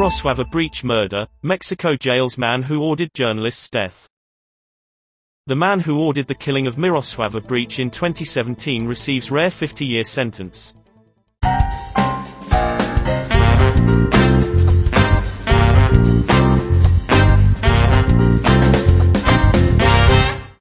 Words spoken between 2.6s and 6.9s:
who ordered journalist's death. The man who ordered the killing of